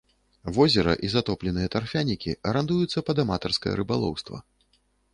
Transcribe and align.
Возера 0.55 0.95
і 1.07 1.09
затопленыя 1.15 1.71
тарфянікі 1.77 2.31
арандуюцца 2.55 3.07
пад 3.11 3.17
аматарскае 3.29 3.73
рыбалоўства. 3.85 4.47